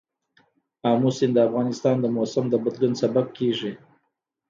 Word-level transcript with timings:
آمو 0.91 1.09
سیند 1.17 1.33
د 1.35 1.39
افغانستان 1.47 1.95
د 2.01 2.05
موسم 2.15 2.45
د 2.49 2.55
بدلون 2.63 2.93
سبب 3.01 3.27
کېږي. 3.37 3.73